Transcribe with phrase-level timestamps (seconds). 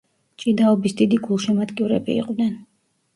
[0.43, 2.57] ჭიდაობის დიდი გულშემატკივრები იყვნენ.